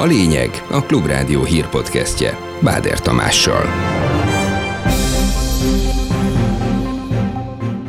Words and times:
A 0.00 0.04
lényeg 0.04 0.50
a 0.70 0.82
Klubrádió 0.82 1.44
hírpodcastje 1.44 2.36
Báder 2.60 3.00
Tamással. 3.00 3.64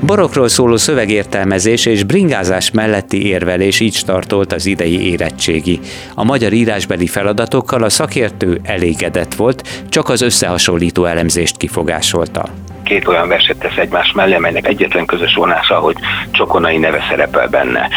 Borokról 0.05 0.47
szóló 0.47 0.77
szövegértelmezés 0.77 1.85
és 1.85 2.03
bringázás 2.03 2.71
melletti 2.71 3.25
érvelés 3.25 3.79
így 3.79 3.93
startolt 3.93 4.53
az 4.53 4.65
idei 4.65 5.09
érettségi. 5.11 5.79
A 6.15 6.23
magyar 6.23 6.53
írásbeli 6.53 7.07
feladatokkal 7.07 7.83
a 7.83 7.89
szakértő 7.89 8.59
elégedett 8.63 9.33
volt, 9.33 9.85
csak 9.89 10.09
az 10.09 10.21
összehasonlító 10.21 11.05
elemzést 11.05 11.57
kifogásolta 11.57 12.49
két 12.83 13.07
olyan 13.07 13.27
verset 13.27 13.57
tesz 13.57 13.77
egymás 13.77 14.11
mellé, 14.11 14.33
amelynek 14.33 14.67
egyetlen 14.67 15.05
közös 15.05 15.33
vonása, 15.33 15.79
hogy 15.79 15.95
Csokonai 16.31 16.77
neve 16.77 17.05
szerepel 17.09 17.47
benne. 17.47 17.89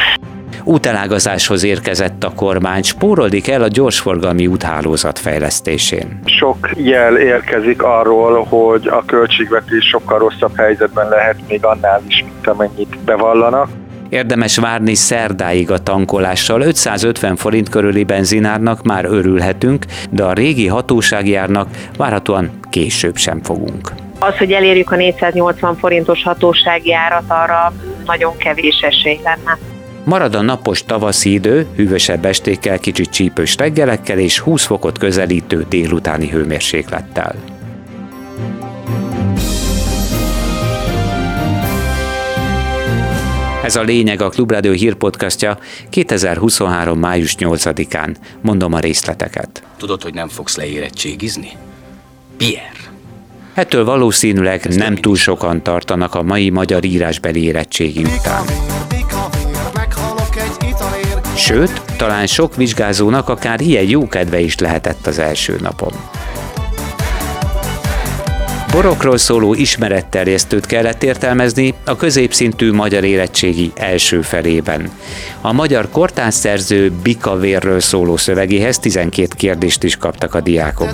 Útelágazáshoz 0.65 1.65
érkezett 1.65 2.25
a 2.25 2.33
kormány, 2.37 2.83
spóroldik 2.83 3.49
el 3.49 3.63
a 3.63 3.69
gyorsforgalmi 3.69 4.47
úthálózat 4.47 5.19
fejlesztésén. 5.19 6.21
Sok 6.25 6.71
jel 6.77 7.17
érkezik 7.17 7.83
arról, 7.83 8.45
hogy 8.45 8.87
a 8.87 9.05
költségvetés 9.05 9.85
sokkal 9.85 10.19
rosszabb 10.19 10.57
helyzetben 10.57 11.09
lehet 11.09 11.37
még 11.49 11.65
annál 11.65 12.03
is, 12.09 12.23
mint 12.23 12.47
amennyit 12.47 12.99
bevallanak. 13.05 13.69
Érdemes 14.09 14.57
várni 14.57 14.95
szerdáig 14.95 15.71
a 15.71 15.79
tankolással, 15.79 16.61
550 16.61 17.37
forint 17.37 17.69
körüli 17.69 18.05
benzinárnak 18.05 18.83
már 18.83 19.05
örülhetünk, 19.05 19.85
de 20.11 20.25
a 20.25 20.33
régi 20.33 20.67
hatóságjárnak 20.67 21.69
várhatóan 21.97 22.51
később 22.71 23.17
sem 23.17 23.43
fogunk. 23.43 23.93
Az, 24.19 24.37
hogy 24.37 24.53
elérjük 24.53 24.91
a 24.91 24.97
480 24.97 25.77
forintos 25.77 26.23
hatósági 26.23 26.95
árat, 26.95 27.25
arra 27.29 27.73
nagyon 28.05 28.37
kevés 28.37 28.81
esély 28.81 29.19
lenne. 29.25 29.59
Marad 30.05 30.35
a 30.35 30.43
napos 30.43 30.85
tavaszi 30.85 31.33
idő, 31.33 31.67
hűvösebb 31.77 32.25
estékkel, 32.25 32.79
kicsit 32.79 33.11
csípős 33.11 33.57
reggelekkel 33.57 34.19
és 34.19 34.39
20 34.39 34.65
fokot 34.65 34.99
közelítő 34.99 35.67
délutáni 35.69 36.29
hőmérséklettel. 36.29 37.35
Ez 43.65 43.77
a 43.77 43.83
lényeg 43.83 44.21
a 44.23 44.29
Klubrádió 44.29 44.73
hírpodcastja 44.73 45.59
2023. 45.91 46.99
május 46.99 47.35
8-án. 47.39 48.15
Mondom 48.41 48.73
a 48.73 48.79
részleteket. 48.79 49.63
Tudod, 49.77 50.03
hogy 50.03 50.15
nem 50.15 50.29
fogsz 50.29 50.57
leérettségizni? 50.57 51.49
Pierre. 52.37 52.93
Ettől 53.55 53.85
valószínűleg 53.85 54.67
nem 54.77 54.95
túl 54.95 55.17
sokan 55.17 55.63
tartanak 55.63 56.15
a 56.15 56.23
mai 56.23 56.51
magyar 56.51 56.85
írásbeli 56.85 57.45
érettségi 57.45 58.03
után. 58.03 58.45
Sőt, 61.37 61.83
talán 61.97 62.27
sok 62.27 62.57
vizsgázónak 62.57 63.29
akár 63.29 63.61
ilyen 63.61 63.89
jó 63.89 64.09
kedve 64.09 64.41
is 64.41 64.59
lehetett 64.59 65.07
az 65.07 65.19
első 65.19 65.57
napon. 65.61 65.93
Borokról 68.75 69.19
szóló 69.19 69.55
ismeretterjesztőt 69.55 70.67
kellett 70.67 71.03
értelmezni 71.03 71.75
a 71.85 71.97
középszintű 71.97 72.73
magyar 72.73 73.05
érettségi 73.05 73.73
első 73.75 74.23
felében. 74.23 74.91
A 75.41 75.53
magyar 75.53 75.89
kortánszerző 75.91 76.93
Bika 77.03 77.37
vérről 77.37 77.81
szóló 77.81 78.17
szövegéhez 78.17 78.79
12 78.79 79.29
kérdést 79.37 79.83
is 79.83 79.97
kaptak 79.97 80.35
a 80.35 80.41
diákok. 80.41 80.91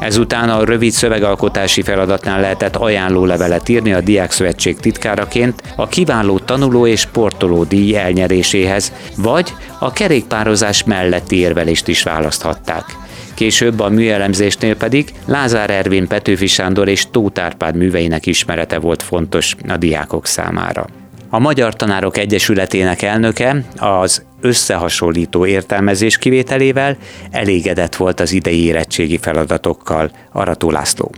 Ezután 0.00 0.48
a 0.48 0.64
rövid 0.64 0.92
szövegalkotási 0.92 1.82
feladatnál 1.82 2.40
lehetett 2.40 2.76
ajánlólevelet 2.76 3.68
írni 3.68 3.92
a 3.92 4.00
Diákszövetség 4.00 4.76
titkáraként 4.76 5.62
a 5.76 5.88
kiváló 5.88 6.38
tanuló 6.38 6.86
és 6.86 7.00
sportoló 7.00 7.64
díj 7.64 7.96
elnyeréséhez, 7.96 8.92
vagy 9.16 9.54
a 9.78 9.92
kerékpározás 9.92 10.84
melletti 10.84 11.36
érvelést 11.36 11.88
is 11.88 12.02
választhatták. 12.02 13.03
Később 13.34 13.80
a 13.80 13.88
műelemzésnél 13.88 14.76
pedig 14.76 15.12
Lázár 15.26 15.70
Ervin, 15.70 16.06
Petőfi 16.06 16.46
Sándor 16.46 16.88
és 16.88 17.10
Tóth 17.10 17.42
Árpád 17.42 17.76
műveinek 17.76 18.26
ismerete 18.26 18.78
volt 18.78 19.02
fontos 19.02 19.54
a 19.68 19.76
diákok 19.76 20.26
számára. 20.26 20.86
A 21.30 21.38
Magyar 21.38 21.74
Tanárok 21.74 22.16
Egyesületének 22.16 23.02
elnöke 23.02 23.56
az 23.76 24.26
összehasonlító 24.40 25.46
értelmezés 25.46 26.18
kivételével 26.18 26.96
elégedett 27.30 27.96
volt 27.96 28.20
az 28.20 28.32
idei 28.32 28.64
érettségi 28.64 29.18
feladatokkal. 29.18 30.10
Arató 30.32 30.70
László. 30.70 31.10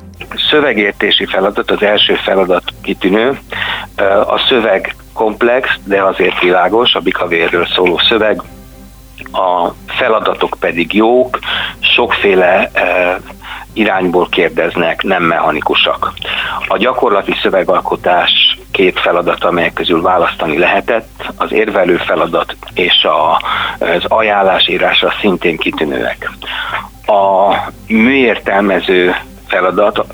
Szövegértési 0.51 1.27
feladat, 1.27 1.71
az 1.71 1.83
első 1.83 2.15
feladat 2.15 2.63
kitűnő. 2.83 3.39
A 4.27 4.39
szöveg 4.49 4.95
komplex, 5.13 5.69
de 5.85 6.03
azért 6.03 6.41
világos, 6.41 6.95
a 6.95 7.01
bikavérről 7.01 7.67
szóló 7.67 7.99
szöveg, 8.09 8.43
a 9.33 9.73
feladatok 9.87 10.57
pedig 10.61 10.95
jók, 10.95 11.39
sokféle 11.81 12.71
e, 12.73 13.21
irányból 13.73 14.29
kérdeznek, 14.29 15.03
nem 15.03 15.23
mechanikusak. 15.23 16.13
A 16.69 16.77
gyakorlati 16.77 17.35
szövegalkotás 17.43 18.59
két 18.71 19.01
feladat, 19.01 19.45
amelyek 19.45 19.73
közül 19.73 20.03
választani 20.03 20.59
lehetett, 20.59 21.33
az 21.37 21.53
érvelő 21.53 21.97
feladat 21.97 22.57
és 22.75 23.05
a, 23.05 23.43
az 23.79 24.05
ajánlásírásra 24.09 25.13
szintén 25.21 25.57
kitűnőek. 25.57 26.31
A 27.07 27.55
műértelmező 27.87 29.15
feladat 29.47 30.07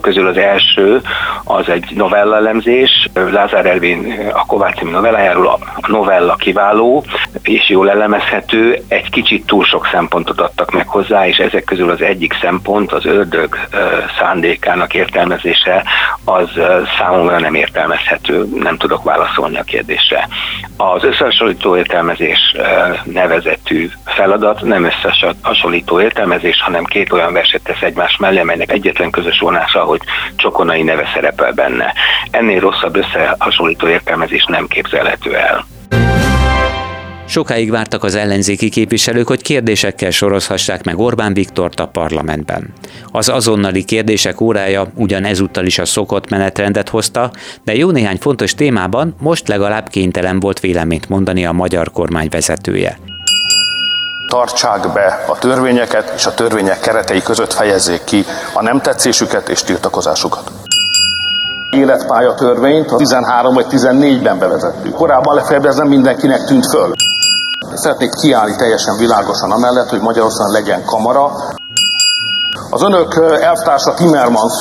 közül 0.00 0.26
az 0.26 0.36
első 0.36 1.02
az 1.48 1.68
egy 1.68 1.92
novellalemzés. 1.94 3.08
Lázár 3.14 3.66
Elvin 3.66 4.30
a 4.32 4.46
Kovács 4.46 4.76
című 4.78 4.90
novellájáról 4.90 5.46
a 5.46 5.58
novella 5.86 6.34
kiváló 6.34 7.04
és 7.42 7.68
jól 7.68 7.90
elemezhető, 7.90 8.82
egy 8.88 9.10
kicsit 9.10 9.46
túl 9.46 9.64
sok 9.64 9.88
szempontot 9.92 10.40
adtak 10.40 10.70
meg 10.70 10.88
hozzá, 10.88 11.26
és 11.26 11.36
ezek 11.36 11.64
közül 11.64 11.90
az 11.90 12.02
egyik 12.02 12.34
szempont, 12.40 12.92
az 12.92 13.04
ördög 13.04 13.56
szándékának 14.18 14.94
értelmezése, 14.94 15.84
az 16.24 16.48
számomra 16.98 17.38
nem 17.38 17.54
értelmezhető, 17.54 18.48
nem 18.54 18.76
tudok 18.76 19.02
válaszolni 19.02 19.58
a 19.58 19.62
kérdésre. 19.62 20.28
Az 20.76 21.04
összehasonlító 21.04 21.76
értelmezés 21.76 22.54
nevezetű 23.04 23.90
feladat 24.04 24.62
nem 24.62 24.84
összehasonlító 24.84 26.00
értelmezés, 26.00 26.62
hanem 26.62 26.84
két 26.84 27.12
olyan 27.12 27.32
verset 27.32 27.62
tesz 27.62 27.82
egymás 27.82 28.16
mellé, 28.16 28.38
amelynek 28.38 28.72
egyetlen 28.72 29.10
közös 29.10 29.38
vonása, 29.38 29.80
hogy 29.80 30.00
Csokonai 30.36 30.82
neve 30.82 31.04
szerepel 31.38 31.52
benne. 31.52 31.94
Ennél 32.30 32.60
rosszabb 32.60 32.96
összehasonlító 32.96 33.88
értelmezés 33.88 34.44
nem 34.44 34.66
képzelhető 34.66 35.36
el. 35.36 35.64
Sokáig 37.26 37.70
vártak 37.70 38.04
az 38.04 38.14
ellenzéki 38.14 38.68
képviselők, 38.68 39.26
hogy 39.26 39.42
kérdésekkel 39.42 40.10
sorozhassák 40.10 40.84
meg 40.84 40.98
Orbán 40.98 41.34
Viktort 41.34 41.80
a 41.80 41.86
parlamentben. 41.86 42.72
Az 43.12 43.28
azonnali 43.28 43.84
kérdések 43.84 44.40
órája 44.40 44.86
ugyan 44.94 45.24
ezúttal 45.24 45.66
is 45.66 45.78
a 45.78 45.84
szokott 45.84 46.30
menetrendet 46.30 46.88
hozta, 46.88 47.30
de 47.64 47.74
jó 47.74 47.90
néhány 47.90 48.16
fontos 48.16 48.54
témában 48.54 49.14
most 49.20 49.48
legalább 49.48 49.88
kénytelen 49.88 50.40
volt 50.40 50.60
véleményt 50.60 51.08
mondani 51.08 51.46
a 51.46 51.52
magyar 51.52 51.90
kormány 51.92 52.28
vezetője 52.30 52.98
tartsák 54.28 54.92
be 54.92 55.24
a 55.26 55.38
törvényeket, 55.38 56.12
és 56.16 56.26
a 56.26 56.34
törvények 56.34 56.80
keretei 56.80 57.22
között 57.22 57.52
fejezzék 57.52 58.04
ki 58.04 58.24
a 58.52 58.62
nem 58.62 58.80
tetszésüket 58.80 59.48
és 59.48 59.62
tiltakozásukat. 59.62 60.57
Életpálya 61.70 62.34
törvényt 62.34 62.90
a 62.90 62.96
13 62.96 63.54
vagy 63.54 63.66
14-ben 63.70 64.38
bevezettük. 64.38 64.94
Korábban 64.94 65.34
legfeljebb 65.34 65.64
ez 65.64 65.76
nem 65.76 65.88
mindenkinek 65.88 66.44
tűnt 66.44 66.66
föl. 66.66 66.92
Szeretnék 67.74 68.10
kiállni 68.10 68.56
teljesen 68.56 68.96
világosan 68.96 69.50
amellett, 69.50 69.88
hogy 69.88 70.00
Magyarországon 70.00 70.52
legyen 70.52 70.84
kamara. 70.84 71.32
Az 72.70 72.82
önök 72.82 73.38
elvtársa 73.40 73.94
Timmermans 73.94 74.52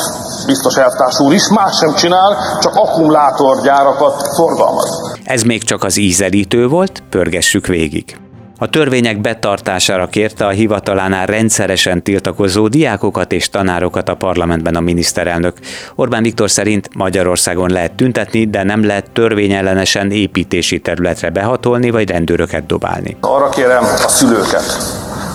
biztos 0.46 0.76
elvtárs 0.76 1.20
úr 1.20 1.34
is 1.34 1.50
más 1.50 1.78
sem 1.78 1.94
csinál, 1.94 2.58
csak 2.62 2.76
akkumulátorgyárakat 2.76 4.28
forgalmaz. 4.36 5.18
Ez 5.24 5.42
még 5.42 5.64
csak 5.64 5.84
az 5.84 5.98
ízelítő 5.98 6.68
volt, 6.68 7.04
pörgessük 7.10 7.68
végig. 7.68 8.18
A 8.60 8.70
törvények 8.70 9.22
betartására 9.22 10.08
kérte 10.08 10.46
a 10.46 10.50
hivatalánál 10.50 11.26
rendszeresen 11.26 12.04
tiltakozó 12.04 12.68
diákokat 12.68 13.32
és 13.32 13.50
tanárokat 13.50 14.10
a 14.10 14.16
parlamentben 14.16 14.76
a 14.76 14.80
miniszterelnök. 14.80 15.58
Orbán 15.96 16.24
Viktor 16.24 16.50
szerint 16.50 16.90
Magyarországon 16.96 17.70
lehet 17.70 17.92
tüntetni, 17.92 18.46
de 18.46 18.64
nem 18.64 18.86
lehet 18.86 19.10
törvényellenesen 19.12 20.12
építési 20.12 20.80
területre 20.80 21.30
behatolni 21.30 21.90
vagy 21.90 22.10
rendőröket 22.10 22.66
dobálni. 22.66 23.18
Arra 23.22 23.50
kérem 23.50 23.84
a 23.84 24.08
szülőket, 24.08 24.78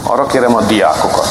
arra 0.03 0.27
kérem 0.27 0.55
a 0.55 0.63
diákokat, 0.63 1.29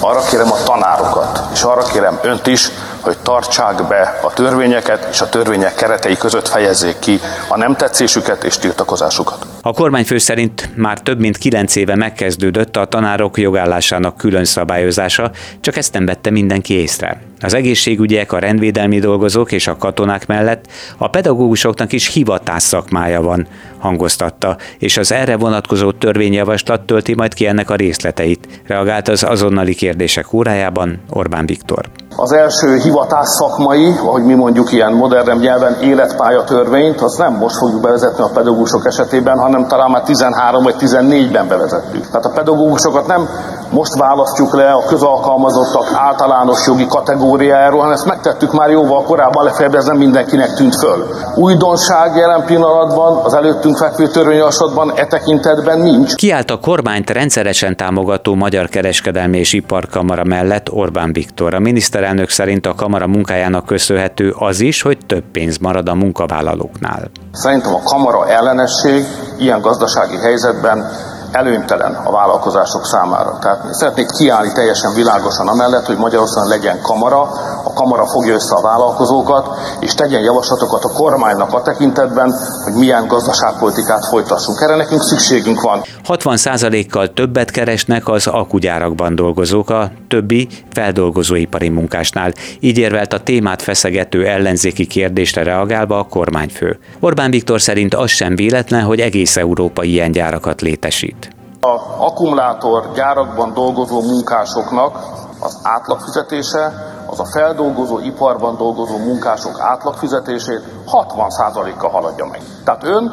arra 0.00 0.20
kérem 0.30 0.52
a 0.52 0.62
tanárokat, 0.64 1.42
és 1.52 1.62
arra 1.62 1.82
kérem 1.82 2.18
önt 2.22 2.46
is, 2.46 2.68
hogy 3.00 3.16
tartsák 3.22 3.88
be 3.88 4.18
a 4.22 4.32
törvényeket, 4.32 5.08
és 5.10 5.20
a 5.20 5.28
törvények 5.28 5.74
keretei 5.74 6.16
között 6.16 6.48
fejezzék 6.48 6.98
ki 6.98 7.20
a 7.48 7.56
nem 7.56 7.76
tetszésüket 7.76 8.44
és 8.44 8.58
tiltakozásukat. 8.58 9.46
A 9.62 9.72
kormányfő 9.72 10.18
szerint 10.18 10.76
már 10.76 10.98
több 10.98 11.18
mint 11.18 11.38
kilenc 11.38 11.76
éve 11.76 11.96
megkezdődött 11.96 12.76
a 12.76 12.84
tanárok 12.84 13.38
jogállásának 13.38 14.16
külön 14.16 14.44
szabályozása, 14.44 15.30
csak 15.60 15.76
ezt 15.76 15.92
nem 15.92 16.06
vette 16.06 16.30
mindenki 16.30 16.74
észre. 16.74 17.29
Az 17.42 17.54
egészségügyek, 17.54 18.32
a 18.32 18.38
rendvédelmi 18.38 18.98
dolgozók 18.98 19.52
és 19.52 19.66
a 19.66 19.76
katonák 19.76 20.26
mellett 20.26 20.64
a 20.98 21.08
pedagógusoknak 21.08 21.92
is 21.92 22.12
hivatás 22.12 22.62
szakmája 22.62 23.22
van, 23.22 23.46
hangoztatta, 23.78 24.56
és 24.78 24.96
az 24.96 25.12
erre 25.12 25.36
vonatkozó 25.36 25.92
törvényjavaslat 25.92 26.80
tölti 26.80 27.14
majd 27.14 27.34
ki 27.34 27.46
ennek 27.46 27.70
a 27.70 27.74
részleteit, 27.74 28.48
reagált 28.66 29.08
az 29.08 29.22
azonnali 29.22 29.74
kérdések 29.74 30.32
órájában 30.32 31.00
Orbán 31.10 31.46
Viktor. 31.46 31.84
Az 32.16 32.32
első 32.32 32.76
hivatás 32.76 33.28
szakmai, 33.28 33.86
ahogy 33.98 34.24
mi 34.24 34.34
mondjuk 34.34 34.72
ilyen 34.72 34.92
modern 34.92 35.38
nyelven 35.38 35.82
életpálya 35.82 36.44
törvényt, 36.44 37.00
az 37.00 37.16
nem 37.16 37.36
most 37.36 37.56
fogjuk 37.56 37.80
bevezetni 37.80 38.22
a 38.22 38.30
pedagógusok 38.34 38.86
esetében, 38.86 39.38
hanem 39.38 39.66
talán 39.68 39.90
már 39.90 40.02
13 40.02 40.62
vagy 40.62 40.74
14-ben 40.78 41.48
bevezettük. 41.48 42.06
Tehát 42.06 42.24
a 42.24 42.32
pedagógusokat 42.34 43.06
nem 43.06 43.28
most 43.70 43.94
választjuk 43.94 44.54
le 44.54 44.70
a 44.70 44.84
közalkalmazottak 44.86 45.86
általános 45.94 46.66
jogi 46.66 46.86
kategóriájáról, 46.86 47.78
hanem 47.78 47.94
ezt 47.94 48.06
megtettük 48.06 48.52
már 48.52 48.70
jóval 48.70 49.02
korábban, 49.02 49.44
legfeljebb 49.44 49.74
ez 49.74 49.84
nem 49.84 49.96
mindenkinek 49.96 50.54
tűnt 50.54 50.74
föl. 50.74 51.06
Újdonság 51.34 52.16
jelen 52.16 52.44
pillanatban 52.44 53.24
az 53.24 53.34
előttünk 53.34 53.76
fekvő 53.76 54.08
törvényjavaslatban 54.08 54.92
e 54.94 55.06
tekintetben 55.06 55.78
nincs. 55.78 56.14
Kiállt 56.14 56.50
a 56.50 56.58
kormányt 56.58 57.10
rendszeresen 57.10 57.76
támogató 57.76 58.34
Magyar 58.34 58.68
Kereskedelmi 58.68 59.38
és 59.38 59.52
Iparkamara 59.52 60.24
mellett 60.24 60.72
Orbán 60.72 61.12
Viktor. 61.12 61.54
A 61.54 61.58
miniszterelnök 61.58 62.28
szerint 62.28 62.66
a 62.66 62.74
kamara 62.74 63.06
munkájának 63.06 63.66
köszönhető 63.66 64.34
az 64.38 64.60
is, 64.60 64.82
hogy 64.82 64.98
több 65.06 65.24
pénz 65.32 65.58
marad 65.58 65.88
a 65.88 65.94
munkavállalóknál. 65.94 67.10
Szerintem 67.32 67.74
a 67.74 67.82
kamara 67.82 68.28
ellenesség 68.28 69.04
ilyen 69.38 69.60
gazdasági 69.60 70.16
helyzetben 70.16 70.90
előnytelen 71.32 71.94
a 72.04 72.12
vállalkozások 72.12 72.86
számára. 72.86 73.38
Tehát 73.40 73.74
szeretnék 73.74 74.06
kiállni 74.06 74.52
teljesen 74.52 74.94
világosan 74.94 75.48
amellett, 75.48 75.86
hogy 75.86 75.96
Magyarországon 75.96 76.48
legyen 76.48 76.80
kamara, 76.82 77.20
a 77.64 77.72
kamara 77.74 78.06
fogja 78.06 78.34
össze 78.34 78.54
a 78.54 78.60
vállalkozókat, 78.60 79.48
és 79.80 79.94
tegyen 79.94 80.22
javaslatokat 80.22 80.84
a 80.84 80.92
kormánynak 80.92 81.52
a 81.52 81.62
tekintetben, 81.62 82.34
hogy 82.64 82.72
milyen 82.72 83.06
gazdaságpolitikát 83.06 84.06
folytassunk. 84.06 84.60
Erre 84.60 84.76
nekünk 84.76 85.02
szükségünk 85.02 85.60
van. 85.60 85.82
60%-kal 86.08 87.12
többet 87.12 87.50
keresnek 87.50 88.08
az 88.08 88.26
akugyárakban 88.26 89.14
dolgozók 89.14 89.70
a 89.70 89.90
többi 90.08 90.48
feldolgozóipari 90.72 91.68
munkásnál. 91.68 92.32
Így 92.60 92.78
érvelt 92.78 93.12
a 93.12 93.20
témát 93.20 93.62
feszegető 93.62 94.26
ellenzéki 94.26 94.86
kérdésre 94.86 95.42
reagálva 95.42 95.98
a 95.98 96.02
kormányfő. 96.02 96.78
Orbán 97.00 97.30
Viktor 97.30 97.60
szerint 97.60 97.94
az 97.94 98.10
sem 98.10 98.36
véletlen, 98.36 98.82
hogy 98.82 99.00
egész 99.00 99.36
Európa 99.36 99.82
ilyen 99.82 100.12
gyárakat 100.12 100.60
létesít. 100.60 101.19
A 101.62 102.04
akkumulátor 102.04 102.90
gyárakban 102.94 103.52
dolgozó 103.54 104.00
munkásoknak 104.02 104.98
az 105.40 105.58
átlagfizetése 105.62 106.72
az 107.06 107.20
a 107.20 107.24
feldolgozó 107.24 107.98
iparban 107.98 108.56
dolgozó 108.56 108.96
munkások 108.96 109.60
átlagfizetését 109.60 110.62
60%-kal 110.86 111.90
haladja 111.90 112.26
meg. 112.26 112.40
Tehát 112.64 112.84
ön 112.84 113.12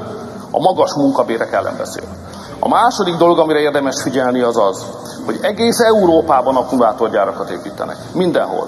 a 0.52 0.60
magas 0.60 0.94
munkabérek 0.94 1.52
ellen 1.54 1.78
beszél. 1.78 2.04
A 2.60 2.68
második 2.68 3.16
dolog, 3.16 3.40
amire 3.40 3.60
érdemes 3.60 4.02
figyelni, 4.02 4.42
az 4.42 4.58
az, 4.58 4.86
hogy 5.26 5.40
egész 5.42 5.80
Európában 5.80 6.56
akkumulátorgyárakat 6.56 7.50
építenek. 7.50 7.98
Mindenhol. 8.14 8.68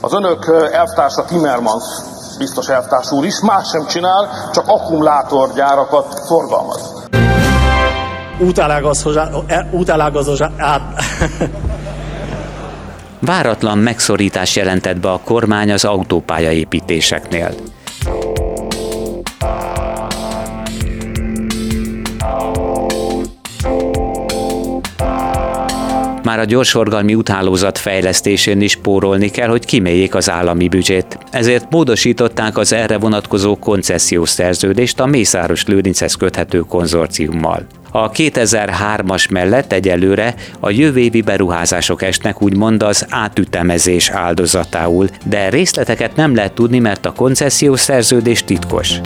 Az 0.00 0.12
önök 0.12 0.68
elvtársa 0.72 1.24
Timmermans, 1.24 1.84
biztos 2.38 2.68
elvtárs 2.68 3.12
úr 3.12 3.24
is, 3.24 3.40
más 3.40 3.68
sem 3.68 3.86
csinál, 3.86 4.28
csak 4.52 4.64
akkumulátorgyárakat 4.68 6.20
forgalmaz. 6.26 7.01
Útelágazás 9.70 10.40
át. 10.56 10.82
Váratlan 13.18 13.78
megszorítás 13.78 14.56
jelentett 14.56 14.96
be 14.96 15.10
a 15.10 15.20
kormány 15.24 15.72
az 15.72 15.84
autópályaépítéseknél. 15.84 17.54
már 26.22 26.40
a 26.40 26.44
gyorsforgalmi 26.44 27.14
úthálózat 27.14 27.78
fejlesztésén 27.78 28.60
is 28.60 28.76
pórolni 28.76 29.30
kell, 29.30 29.48
hogy 29.48 29.64
kiméljék 29.64 30.14
az 30.14 30.30
állami 30.30 30.68
büdzsét. 30.68 31.18
Ezért 31.30 31.66
módosították 31.70 32.58
az 32.58 32.72
erre 32.72 32.98
vonatkozó 32.98 33.56
koncesziós 33.56 34.28
szerződést 34.28 35.00
a 35.00 35.06
Mészáros 35.06 35.66
Lőrinchez 35.66 36.14
köthető 36.14 36.58
konzorciummal. 36.58 37.66
A 37.94 38.10
2003-as 38.10 39.30
mellett 39.30 39.72
egyelőre 39.72 40.34
a 40.60 40.70
jövő 40.70 41.20
beruházások 41.24 42.02
esnek 42.02 42.42
úgymond 42.42 42.82
az 42.82 43.06
átütemezés 43.10 44.10
áldozatául, 44.10 45.08
de 45.24 45.48
részleteket 45.48 46.16
nem 46.16 46.34
lehet 46.34 46.52
tudni, 46.52 46.78
mert 46.78 47.06
a 47.06 47.12
koncesziós 47.12 47.80
szerződés 47.80 48.44
titkos. 48.44 49.00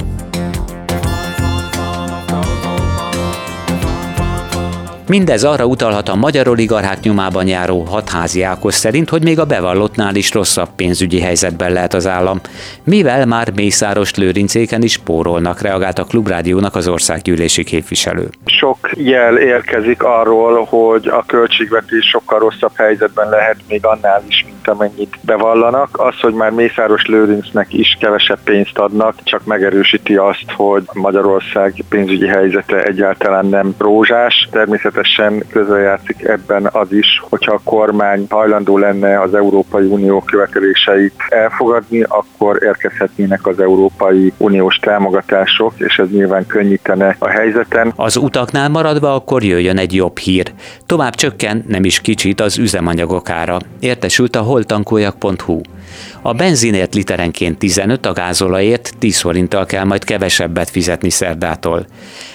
Mindez 5.08 5.44
arra 5.44 5.64
utalhat 5.64 6.08
a 6.08 6.14
magyar 6.14 6.48
oligarchák 6.48 7.00
nyomában 7.00 7.46
járó 7.46 7.82
hatházi 7.82 8.42
Ákos 8.42 8.74
szerint, 8.74 9.08
hogy 9.08 9.22
még 9.22 9.38
a 9.38 9.44
bevallottnál 9.44 10.14
is 10.14 10.32
rosszabb 10.32 10.68
pénzügyi 10.76 11.20
helyzetben 11.20 11.72
lehet 11.72 11.94
az 11.94 12.06
állam, 12.06 12.40
mivel 12.84 13.26
már 13.26 13.52
Mészáros 13.54 14.14
Lőrincéken 14.14 14.82
is 14.82 14.92
spórolnak, 14.92 15.60
reagált 15.60 15.98
a 15.98 16.04
Klubrádiónak 16.04 16.74
az 16.74 16.88
országgyűlési 16.88 17.64
képviselő. 17.64 18.28
Sok 18.46 18.90
jel 18.94 19.38
érkezik 19.38 20.02
arról, 20.02 20.64
hogy 20.64 21.08
a 21.08 21.24
költségvetés 21.26 22.06
sokkal 22.06 22.38
rosszabb 22.38 22.76
helyzetben 22.76 23.28
lehet 23.28 23.56
még 23.68 23.84
annál 23.84 24.22
is, 24.28 24.44
mint 24.44 24.68
amennyit 24.68 25.18
bevallanak. 25.20 25.88
Az, 25.92 26.20
hogy 26.20 26.34
már 26.34 26.50
Mészáros 26.50 27.06
Lőrincnek 27.06 27.72
is 27.72 27.96
kevesebb 28.00 28.38
pénzt 28.44 28.78
adnak, 28.78 29.14
csak 29.22 29.44
megerősíti 29.44 30.16
azt, 30.16 30.50
hogy 30.56 30.82
Magyarország 30.92 31.74
pénzügyi 31.88 32.26
helyzete 32.26 32.82
egyáltalán 32.82 33.46
nem 33.46 33.74
rózsás. 33.78 34.48
Természetesen 34.50 34.94
természetesen 34.96 35.44
közrejátszik 35.52 36.24
ebben 36.24 36.68
az 36.72 36.92
is, 36.92 37.22
hogyha 37.28 37.54
a 37.54 37.60
kormány 37.64 38.26
hajlandó 38.28 38.78
lenne 38.78 39.20
az 39.20 39.34
Európai 39.34 39.86
Unió 39.86 40.20
követeléseit 40.20 41.14
elfogadni, 41.28 42.02
akkor 42.02 42.62
érkezhetnének 42.62 43.46
az 43.46 43.60
Európai 43.60 44.32
Uniós 44.36 44.76
támogatások, 44.76 45.72
és 45.76 45.98
ez 45.98 46.10
nyilván 46.10 46.46
könnyítene 46.46 47.16
a 47.18 47.28
helyzeten. 47.28 47.92
Az 47.96 48.16
utaknál 48.16 48.68
maradva 48.68 49.14
akkor 49.14 49.42
jöjjön 49.42 49.78
egy 49.78 49.94
jobb 49.94 50.18
hír. 50.18 50.52
Tovább 50.86 51.14
csökken 51.14 51.64
nem 51.66 51.84
is 51.84 52.00
kicsit 52.00 52.40
az 52.40 52.58
üzemanyagok 52.58 53.30
ára. 53.30 53.58
Értesült 53.80 54.36
a 54.36 54.40
holtankoljak.hu. 54.40 55.60
A 56.26 56.32
benzinért 56.32 56.94
literenként 56.94 57.58
15, 57.58 58.06
a 58.06 58.12
gázolajért 58.12 58.94
10 58.98 59.20
forinttal 59.20 59.66
kell 59.66 59.84
majd 59.84 60.04
kevesebbet 60.04 60.70
fizetni 60.70 61.10
szerdától. 61.10 61.86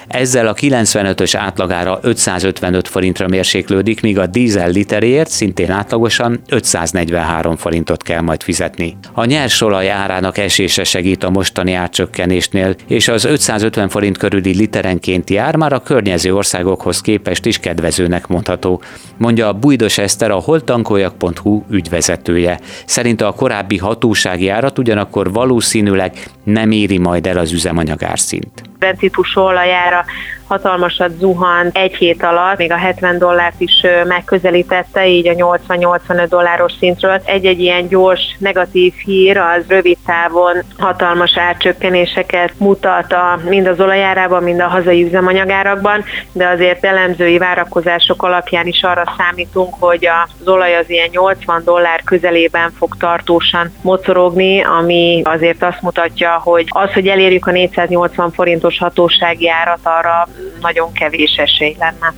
Ezzel 0.07 0.47
a 0.47 0.53
95-ös 0.53 1.33
átlagára 1.37 1.99
555 2.01 2.87
forintra 2.87 3.27
mérséklődik, 3.27 4.01
míg 4.01 4.19
a 4.19 4.25
dízel 4.25 4.69
literért 4.69 5.29
szintén 5.29 5.71
átlagosan 5.71 6.41
543 6.49 7.55
forintot 7.55 8.03
kell 8.03 8.21
majd 8.21 8.43
fizetni. 8.43 8.97
A 9.13 9.25
nyersolaj 9.25 9.89
árának 9.89 10.37
esése 10.37 10.83
segít 10.83 11.23
a 11.23 11.29
mostani 11.29 11.73
átcsökkenésnél, 11.73 12.75
és 12.87 13.07
az 13.07 13.25
550 13.25 13.89
forint 13.89 14.17
körüli 14.17 14.55
literenkénti 14.55 15.37
ár 15.37 15.55
már 15.55 15.73
a 15.73 15.79
környező 15.79 16.35
országokhoz 16.35 17.01
képest 17.01 17.45
is 17.45 17.59
kedvezőnek 17.59 18.27
mondható, 18.27 18.81
mondja 19.17 19.47
a 19.47 19.53
Bújdos 19.53 19.97
Eszter, 19.97 20.31
a 20.31 20.35
holtankoljak.hu 20.35 21.63
ügyvezetője. 21.69 22.59
Szerint 22.85 23.21
a 23.21 23.31
korábbi 23.31 23.79
hatósági 23.81 24.49
árat 24.49 24.77
ugyanakkor 24.77 25.31
valószínűleg 25.31 26.13
nem 26.43 26.71
éri 26.71 26.97
majd 26.97 27.27
el 27.27 27.37
az 27.37 27.51
üzemanyag 27.51 28.03
árszint. 28.03 28.61
Bencitus 28.79 29.35
olajára 29.35 30.05
hatalmasat 30.51 31.17
zuhan 31.17 31.69
egy 31.73 31.95
hét 31.95 32.23
alatt, 32.23 32.57
még 32.57 32.71
a 32.71 32.75
70 32.75 33.17
dollárt 33.17 33.59
is 33.61 33.85
megközelítette, 34.07 35.07
így 35.07 35.27
a 35.27 35.33
80-85 35.33 36.25
dolláros 36.29 36.73
szintről. 36.79 37.21
Egy-egy 37.25 37.59
ilyen 37.59 37.87
gyors 37.87 38.21
negatív 38.37 38.93
hír 38.93 39.37
az 39.37 39.63
rövid 39.67 39.97
távon 40.05 40.57
hatalmas 40.77 41.37
árcsökkenéseket 41.37 42.53
mutat 42.57 43.13
a, 43.13 43.39
mind 43.49 43.67
az 43.67 43.79
olajárában, 43.79 44.43
mind 44.43 44.59
a 44.59 44.67
hazai 44.67 45.03
üzemanyagárakban, 45.03 46.03
de 46.31 46.47
azért 46.47 46.85
elemzői 46.85 47.37
várakozások 47.37 48.23
alapján 48.23 48.67
is 48.67 48.83
arra 48.83 49.13
számítunk, 49.17 49.73
hogy 49.79 50.07
az 50.39 50.47
olaj 50.47 50.75
az 50.75 50.89
ilyen 50.89 51.09
80 51.11 51.61
dollár 51.63 52.01
közelében 52.03 52.71
fog 52.77 52.95
tartósan 52.97 53.71
mocorogni, 53.81 54.63
ami 54.63 55.21
azért 55.23 55.63
azt 55.63 55.81
mutatja, 55.81 56.39
hogy 56.43 56.65
az, 56.69 56.93
hogy 56.93 57.07
elérjük 57.07 57.47
a 57.47 57.51
480 57.51 58.31
forintos 58.31 58.77
hatósági 58.77 59.49
árat, 59.49 59.79
arra 59.83 60.27
nagyon 60.61 60.93
kevés 60.93 61.35
esély 61.35 61.75
lenne. 61.79 62.13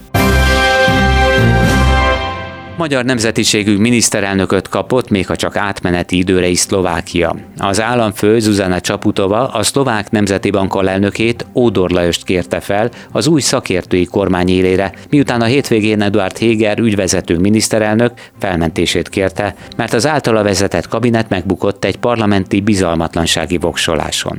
Magyar 2.77 3.05
nemzetiségű 3.05 3.77
miniszterelnököt 3.77 4.67
kapott, 4.67 5.09
még 5.09 5.27
ha 5.27 5.35
csak 5.35 5.55
átmeneti 5.55 6.17
időre 6.17 6.47
is 6.47 6.59
Szlovákia. 6.59 7.35
Az 7.57 7.81
államfő 7.81 8.39
Zuzana 8.39 8.79
Csaputova 8.79 9.47
a 9.47 9.63
szlovák 9.63 10.11
nemzeti 10.11 10.49
bank 10.49 10.73
alelnökét 10.73 11.45
Ódor 11.53 11.89
Lajost 11.89 12.23
kérte 12.23 12.59
fel 12.59 12.89
az 13.11 13.27
új 13.27 13.41
szakértői 13.41 14.05
kormány 14.05 14.49
élére, 14.49 14.91
miután 15.09 15.41
a 15.41 15.45
hétvégén 15.45 16.01
Eduard 16.01 16.37
Héger 16.37 16.79
ügyvezető 16.79 17.37
miniszterelnök 17.37 18.11
felmentését 18.39 19.09
kérte, 19.09 19.55
mert 19.77 19.93
az 19.93 20.07
általa 20.07 20.43
vezetett 20.43 20.87
kabinet 20.87 21.29
megbukott 21.29 21.85
egy 21.85 21.97
parlamenti 21.97 22.61
bizalmatlansági 22.61 23.57
voksoláson. 23.57 24.37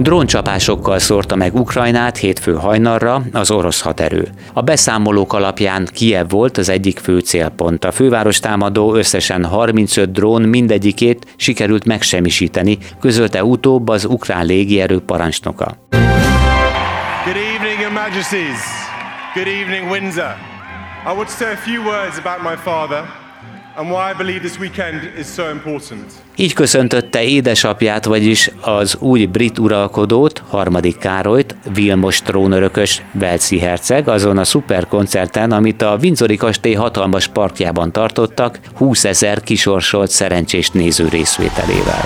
Dróncsapásokkal 0.00 0.98
szórta 0.98 1.36
meg 1.36 1.54
Ukrajnát 1.54 2.16
hétfő 2.16 2.54
hajnalra 2.54 3.22
az 3.32 3.50
orosz 3.50 3.80
haderő. 3.80 4.28
A 4.52 4.60
beszámolók 4.60 5.32
alapján 5.32 5.88
Kiev 5.92 6.28
volt 6.28 6.58
az 6.58 6.68
egyik 6.68 6.98
fő 6.98 7.18
célpont. 7.18 7.84
A 7.84 7.92
főváros 7.92 8.38
támadó 8.38 8.94
összesen 8.94 9.44
35 9.44 10.12
drón 10.12 10.42
mindegyikét 10.42 11.26
sikerült 11.36 11.84
megsemmisíteni, 11.84 12.78
közölte 13.00 13.44
utóbb 13.44 13.88
az 13.88 14.04
ukrán 14.04 14.46
légierő 14.46 15.00
parancsnoka. 15.00 15.76
Good 17.24 17.36
evening, 17.36 17.80
Your 17.80 17.92
Majesties. 17.92 18.58
Good 19.34 19.46
evening, 19.46 19.90
Windsor. 19.90 20.34
I 21.06 21.12
want 21.16 21.28
say 21.28 21.52
a 21.52 21.56
few 21.56 21.82
words 21.82 22.18
about 22.18 22.42
my 22.42 22.56
father 22.56 23.04
and 23.76 23.90
why 23.90 24.10
I 24.10 24.14
believe 24.16 24.40
this 24.40 24.58
weekend 24.58 25.10
is 25.18 25.26
so 25.26 25.50
important. 25.50 26.29
Így 26.40 26.52
köszöntötte 26.52 27.22
édesapját, 27.22 28.04
vagyis 28.04 28.50
az 28.60 28.96
új 28.98 29.26
brit 29.26 29.58
uralkodót, 29.58 30.42
harmadik 30.48 30.98
Károlyt, 30.98 31.54
Vilmos 31.74 32.22
trónörökös 32.22 33.02
Velci 33.12 33.58
herceg, 33.58 34.08
azon 34.08 34.38
a 34.38 34.44
szuperkoncerten, 34.44 35.52
amit 35.52 35.82
a 35.82 35.98
Windsori 36.02 36.36
kastély 36.36 36.74
hatalmas 36.74 37.26
parkjában 37.26 37.92
tartottak, 37.92 38.58
20 38.74 39.04
ezer 39.04 39.40
kisorsolt 39.40 40.10
szerencsés 40.10 40.70
néző 40.70 41.08
részvételével. 41.08 42.04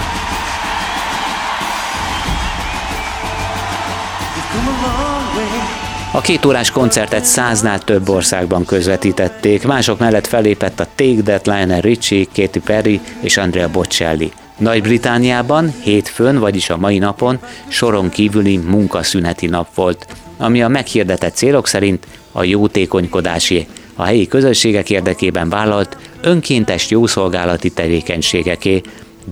A 6.14 6.20
két 6.20 6.44
órás 6.44 6.70
koncertet 6.70 7.24
száznál 7.24 7.78
több 7.78 8.08
országban 8.08 8.64
közvetítették, 8.64 9.66
mások 9.66 9.98
mellett 9.98 10.26
felépett 10.26 10.80
a 10.80 10.86
Take 10.94 11.22
That 11.22 11.46
Lionel 11.46 11.80
Richie, 11.80 12.24
Katy 12.34 12.58
Perry 12.64 13.00
és 13.20 13.36
Andrea 13.36 13.70
Bocelli. 13.70 14.32
Nagy-Britániában 14.58 15.74
hétfőn, 15.82 16.38
vagyis 16.38 16.70
a 16.70 16.76
mai 16.76 16.98
napon 16.98 17.38
soron 17.68 18.08
kívüli 18.08 18.56
munkaszüneti 18.56 19.46
nap 19.46 19.74
volt, 19.74 20.06
ami 20.38 20.62
a 20.62 20.68
meghirdetett 20.68 21.34
célok 21.34 21.66
szerint 21.66 22.06
a 22.32 22.42
jótékonykodási, 22.42 23.66
a 23.94 24.04
helyi 24.04 24.26
közösségek 24.26 24.90
érdekében 24.90 25.48
vállalt 25.48 25.96
önkéntes 26.20 26.90
jószolgálati 26.90 27.70
tevékenységeké, 27.70 28.80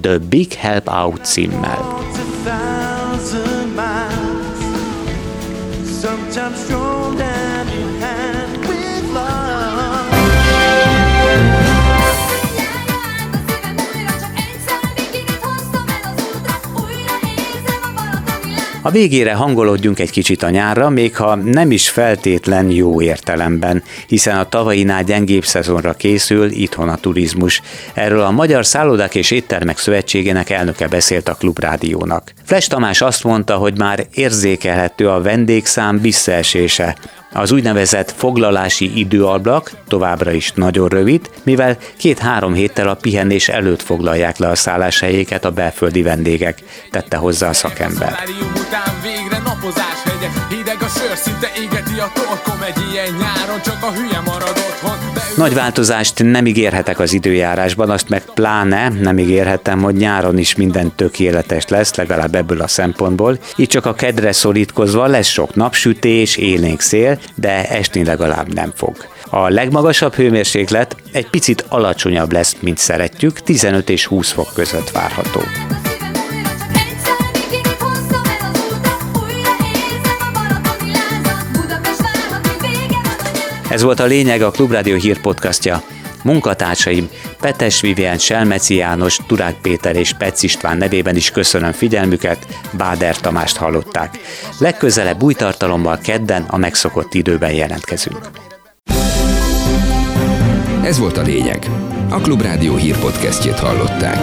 The 0.01 0.19
Big 0.19 0.53
Help 0.53 0.89
Out 0.89 1.25
címmel. 1.25 2.01
A 6.35 6.82
végére 18.93 19.33
hangolódjunk 19.33 19.99
egy 19.99 20.11
kicsit 20.11 20.43
a 20.43 20.51
nyárra, 20.51 20.89
még 20.89 21.17
ha 21.17 21.35
nem 21.35 21.71
is 21.71 21.89
feltétlen 21.89 22.71
jó 22.71 23.03
értelemben, 23.03 23.83
hiszen 24.07 24.39
a 24.39 24.49
tavainál 24.49 25.03
gyengébb 25.03 25.45
szezonra 25.45 25.93
készül 25.93 26.51
itthon 26.51 26.89
a 26.89 26.97
turizmus. 26.97 27.63
Erről 27.95 28.21
a 28.21 28.31
Magyar 28.31 28.67
Szállodák 28.67 29.15
és 29.15 29.31
Éttermek 29.31 29.79
Szövetségének 29.79 30.51
elnöke 30.51 30.89
beszélt 30.89 31.29
a 31.29 31.35
Klubrádiónak. 31.35 32.33
Fles 32.45 32.67
Tamás 32.67 33.01
azt 33.01 33.25
mondta, 33.25 33.57
hogy 33.57 33.79
már 33.79 34.07
érzékelhető 34.15 35.09
a 35.09 35.23
vendégszám 35.23 36.01
visszaesése. 36.01 36.97
Az 37.33 37.53
úgynevezett 37.53 38.15
foglalási 38.17 38.99
időablak 38.99 39.71
továbbra 39.89 40.33
is 40.33 40.53
nagyon 40.55 40.89
rövid, 40.89 41.31
mivel 41.43 41.77
két-három 41.97 42.55
héttel 42.55 42.89
a 42.89 42.95
pihenés 42.95 43.49
előtt 43.49 43.83
foglalják 43.83 44.39
le 44.39 44.49
a 44.49 44.55
szálláshelyéket 44.55 45.45
a 45.45 45.51
belföldi 45.51 46.03
vendégek, 46.03 46.59
tette 46.91 47.17
hozzá 47.17 47.49
a 47.49 47.53
szakember. 47.53 48.19
Nagy 55.43 55.55
változást 55.55 56.23
nem 56.23 56.47
ígérhetek 56.47 56.99
az 56.99 57.13
időjárásban, 57.13 57.91
azt 57.91 58.09
meg 58.09 58.25
pláne 58.35 58.89
nem 58.89 59.19
ígérhetem, 59.19 59.83
hogy 59.83 59.95
nyáron 59.95 60.39
is 60.39 60.55
minden 60.55 60.93
tökéletes 60.97 61.69
lesz, 61.69 61.95
legalább 61.95 62.35
ebből 62.35 62.61
a 62.61 62.69
szempontból. 62.69 63.39
Így 63.57 63.69
csak 63.69 63.87
a 63.87 63.95
kedre 63.95 64.33
szorítkozva 64.33 65.07
lesz 65.07 65.27
sok 65.27 65.55
napsütés, 65.55 66.37
élénk 66.37 66.81
szél, 66.81 67.19
de 67.35 67.69
esni 67.69 68.05
legalább 68.05 68.55
nem 68.55 68.73
fog. 68.75 68.97
A 69.31 69.49
legmagasabb 69.49 70.15
hőmérséklet 70.15 70.97
egy 71.13 71.31
picit 71.31 71.65
alacsonyabb 71.69 72.33
lesz, 72.33 72.57
mint 72.61 72.79
szeretjük, 72.79 73.41
15 73.41 73.91
és 73.91 74.07
20 74.07 74.31
fok 74.31 74.51
között 74.55 74.91
várható. 74.91 75.41
Ez 83.73 83.83
volt 83.83 84.01
a 84.01 84.05
lényeg 84.05 84.43
a 84.43 84.51
Klubrádió 84.51 84.97
hírpodcastja. 84.97 85.83
Munkatársaim 86.23 87.09
Petes 87.41 87.81
Vivien, 87.81 88.19
Selmeci 88.19 88.75
János, 88.75 89.19
Turák 89.27 89.55
Péter 89.63 89.97
és 89.97 90.13
Pec 90.13 90.43
István 90.43 90.77
nevében 90.77 91.17
is 91.17 91.31
köszönöm 91.31 91.73
figyelmüket, 91.73 92.47
Báder 92.77 93.17
Tamást 93.17 93.57
hallották. 93.57 94.19
Legközelebb 94.59 95.23
új 95.23 95.35
tartalommal 95.35 95.99
kedden 95.99 96.45
a 96.49 96.57
megszokott 96.57 97.15
időben 97.15 97.53
jelentkezünk. 97.53 98.31
Ez 100.85 100.99
volt 100.99 101.17
a 101.17 101.23
lényeg. 101.23 101.67
A 102.11 102.21
Klubrádió 102.21 102.77
hírpodcastjét 102.77 103.59
hallották. 103.59 104.19